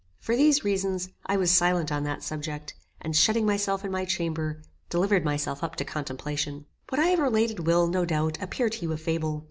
For 0.19 0.35
these 0.35 0.63
reasons, 0.63 1.09
I 1.27 1.37
was 1.37 1.51
silent 1.51 1.91
on 1.91 2.05
that 2.05 2.23
subject, 2.23 2.73
and 2.99 3.15
shutting 3.15 3.45
myself 3.45 3.85
in 3.85 3.91
my 3.91 4.03
chamber, 4.03 4.63
delivered 4.89 5.23
myself 5.23 5.63
up 5.63 5.75
to 5.75 5.85
contemplation. 5.85 6.65
What 6.89 6.97
I 6.99 7.09
have 7.09 7.19
related 7.19 7.67
will, 7.67 7.85
no 7.85 8.03
doubt, 8.03 8.39
appear 8.41 8.67
to 8.67 8.81
you 8.81 8.93
a 8.93 8.97
fable. 8.97 9.39